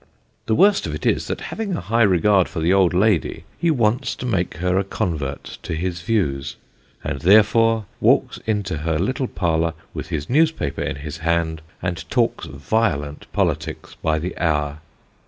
[0.47, 3.69] The worst of it is, that having a high regard for the old lady, he
[3.69, 6.55] wants to make her a convert to his views,
[7.03, 12.47] and therefore walks into her little parlour with his newspaper in his hand, and talks
[12.47, 14.79] violent politics by the hour.